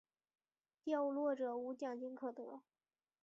[0.83, 2.63] 掉落者无奖金可得。